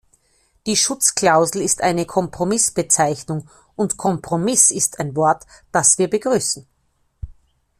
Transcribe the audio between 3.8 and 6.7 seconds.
"Kompromiss" ist ein Wort, das wir begrüßen.